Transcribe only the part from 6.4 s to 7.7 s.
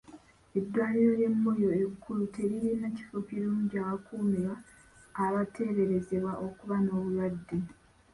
okuba n'obulwadde.